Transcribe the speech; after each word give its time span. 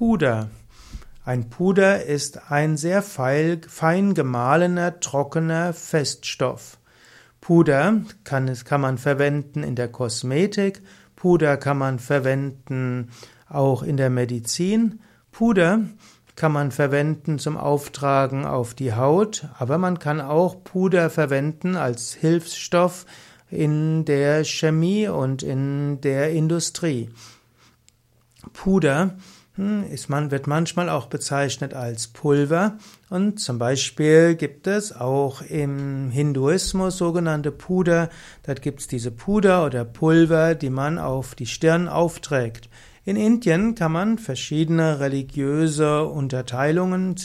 Puder. 0.00 0.48
Ein 1.26 1.50
Puder 1.50 2.06
ist 2.06 2.50
ein 2.50 2.78
sehr 2.78 3.02
fein 3.02 4.14
gemahlener, 4.14 4.98
trockener 4.98 5.74
Feststoff. 5.74 6.78
Puder 7.42 8.00
kann, 8.24 8.50
kann 8.64 8.80
man 8.80 8.96
verwenden 8.96 9.62
in 9.62 9.76
der 9.76 9.88
Kosmetik, 9.88 10.80
Puder 11.16 11.58
kann 11.58 11.76
man 11.76 11.98
verwenden 11.98 13.10
auch 13.46 13.82
in 13.82 13.98
der 13.98 14.08
Medizin, 14.08 15.00
Puder 15.32 15.80
kann 16.34 16.52
man 16.52 16.70
verwenden 16.70 17.38
zum 17.38 17.58
Auftragen 17.58 18.46
auf 18.46 18.72
die 18.72 18.94
Haut, 18.94 19.48
aber 19.58 19.76
man 19.76 19.98
kann 19.98 20.22
auch 20.22 20.64
Puder 20.64 21.10
verwenden 21.10 21.76
als 21.76 22.14
Hilfsstoff 22.14 23.04
in 23.50 24.06
der 24.06 24.44
Chemie 24.44 25.08
und 25.08 25.42
in 25.42 26.00
der 26.00 26.32
Industrie. 26.32 27.10
Puder 28.54 29.18
ist 29.90 30.08
man, 30.08 30.30
wird 30.30 30.46
manchmal 30.46 30.88
auch 30.88 31.06
bezeichnet 31.06 31.74
als 31.74 32.08
Pulver 32.08 32.78
und 33.08 33.40
zum 33.40 33.58
Beispiel 33.58 34.34
gibt 34.34 34.66
es 34.66 34.94
auch 34.94 35.42
im 35.42 36.10
Hinduismus 36.10 36.96
sogenannte 36.96 37.50
Puder. 37.50 38.08
Dort 38.46 38.62
gibt 38.62 38.80
es 38.80 38.86
diese 38.86 39.10
Puder 39.10 39.64
oder 39.66 39.84
Pulver, 39.84 40.54
die 40.54 40.70
man 40.70 40.98
auf 40.98 41.34
die 41.34 41.46
Stirn 41.46 41.88
aufträgt. 41.88 42.68
In 43.02 43.16
Indien 43.16 43.74
kann 43.74 43.92
man 43.92 44.18
verschiedene 44.18 45.00
religiöse 45.00 46.04
Unterteilungen 46.04 47.16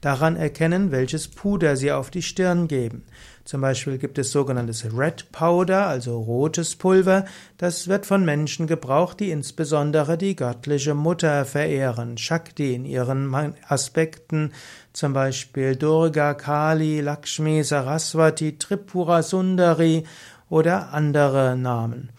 daran 0.00 0.36
erkennen, 0.36 0.90
welches 0.90 1.28
Puder 1.28 1.76
sie 1.76 1.92
auf 1.92 2.10
die 2.10 2.22
Stirn 2.22 2.66
geben. 2.66 3.04
Zum 3.44 3.60
Beispiel 3.60 3.98
gibt 3.98 4.18
es 4.18 4.32
sogenanntes 4.32 4.86
Red 4.96 5.30
Powder, 5.30 5.86
also 5.86 6.18
rotes 6.18 6.76
Pulver. 6.76 7.26
Das 7.58 7.88
wird 7.88 8.06
von 8.06 8.24
Menschen 8.24 8.66
gebraucht, 8.66 9.20
die 9.20 9.30
insbesondere 9.30 10.16
die 10.16 10.34
göttliche 10.34 10.94
Mutter 10.94 11.44
verehren, 11.44 12.16
Shakti 12.16 12.74
in 12.74 12.86
ihren 12.86 13.34
Aspekten, 13.68 14.52
zum 14.94 15.12
Beispiel 15.12 15.76
Durga, 15.76 16.32
Kali, 16.32 17.00
Lakshmi, 17.00 17.62
Saraswati, 17.64 18.56
Tripura 18.58 19.22
Sundari 19.22 20.04
oder 20.48 20.94
andere 20.94 21.54
Namen. 21.56 22.10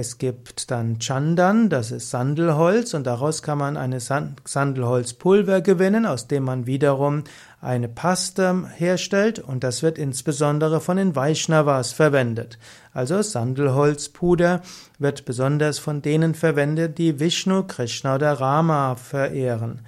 Es 0.00 0.18
gibt 0.18 0.70
dann 0.70 1.00
Chandan, 1.00 1.70
das 1.70 1.90
ist 1.90 2.10
Sandelholz 2.10 2.94
und 2.94 3.04
daraus 3.04 3.42
kann 3.42 3.58
man 3.58 3.76
eine 3.76 3.98
Sandelholzpulver 3.98 5.60
gewinnen, 5.60 6.06
aus 6.06 6.28
dem 6.28 6.44
man 6.44 6.66
wiederum 6.66 7.24
eine 7.60 7.88
Paste 7.88 8.68
herstellt 8.76 9.40
und 9.40 9.64
das 9.64 9.82
wird 9.82 9.98
insbesondere 9.98 10.80
von 10.80 10.98
den 10.98 11.16
Vaishnavas 11.16 11.90
verwendet. 11.90 12.60
Also 12.92 13.22
Sandelholzpuder 13.22 14.62
wird 15.00 15.24
besonders 15.24 15.80
von 15.80 16.00
denen 16.00 16.36
verwendet, 16.36 16.96
die 16.98 17.18
Vishnu, 17.18 17.64
Krishna 17.64 18.14
oder 18.14 18.34
Rama 18.34 18.94
verehren. 18.94 19.80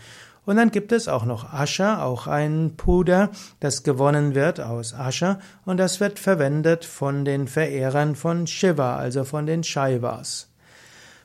Und 0.51 0.57
dann 0.57 0.73
gibt 0.73 0.91
es 0.91 1.07
auch 1.07 1.25
noch 1.25 1.53
Asche, 1.53 2.03
auch 2.03 2.27
ein 2.27 2.73
Puder, 2.77 3.31
das 3.61 3.85
gewonnen 3.85 4.35
wird 4.35 4.59
aus 4.59 4.93
Asche 4.93 5.39
und 5.65 5.77
das 5.77 6.01
wird 6.01 6.19
verwendet 6.19 6.85
von 6.85 7.25
den 7.25 7.47
Verehrern 7.47 8.17
von 8.17 8.49
Shiva, 8.49 8.97
also 8.97 9.23
von 9.23 9.47
den 9.47 9.63
Shaivas. 9.63 10.49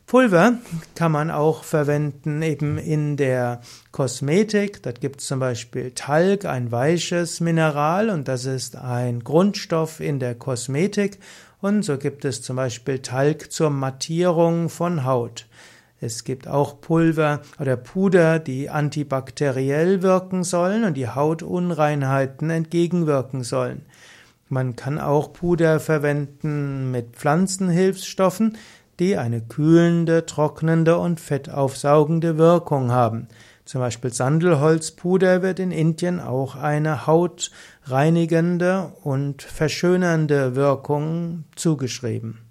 Pulver 0.06 0.60
kann 0.94 1.12
man 1.12 1.32
auch 1.32 1.64
verwenden 1.64 2.44
eben 2.44 2.78
in 2.78 3.18
der 3.18 3.62
Kosmetik. 3.92 4.84
Dort 4.84 5.02
gibt 5.02 5.22
es 5.22 5.26
zum 5.26 5.40
Beispiel 5.40 5.90
Talg, 5.96 6.46
ein 6.46 6.72
weiches 6.72 7.40
Mineral 7.40 8.12
und 8.12 8.28
das 8.28 8.46
ist 8.46 8.76
ein 8.76 9.24
Grundstoff 9.24 10.02
in 10.02 10.20
der 10.20 10.36
Kosmetik. 10.36 11.18
Und 11.62 11.82
so 11.82 11.98
gibt 11.98 12.26
es 12.26 12.44
zum 12.44 12.58
Beispiel 12.58 13.00
Talg 13.00 13.52
zur 13.52 13.72
Mattierung 13.72 14.70
von 14.70 15.04
Haut. 15.04 15.48
Es 16.02 16.24
gibt 16.24 16.48
auch 16.48 16.82
Pulver 16.82 17.42
oder 17.60 17.78
Puder, 17.78 18.40
die 18.40 18.70
antibakteriell 18.70 20.02
wirken 20.02 20.44
sollen 20.44 20.84
und 20.84 20.96
die 20.96 21.08
Hautunreinheiten 21.08 22.50
entgegenwirken 22.50 23.44
sollen. 23.44 23.86
Man 24.50 24.76
kann 24.76 25.00
auch 25.00 25.34
Puder 25.34 25.80
verwenden 25.80 26.92
mit 26.92 27.16
Pflanzenhilfsstoffen, 27.16 28.58
die 29.00 29.18
eine 29.18 29.42
kühlende, 29.42 30.26
trocknende 30.26 30.98
und 30.98 31.20
fettaufsaugende 31.20 32.38
Wirkung 32.38 32.92
haben. 32.92 33.28
Zum 33.66 33.82
Beispiel 33.82 34.14
Sandelholzpuder 34.14 35.42
wird 35.42 35.60
in 35.60 35.72
Indien 35.72 36.20
auch 36.20 36.56
eine 36.56 37.08
hautreinigende 37.08 38.94
und 39.04 39.42
verschönernde 39.42 40.56
Wirkung 40.56 41.46
zugeschrieben. 41.56 42.45